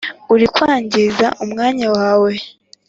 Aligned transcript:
Urikwangza 0.33 1.27
umwanya 1.43 1.85
wawe 1.95 2.31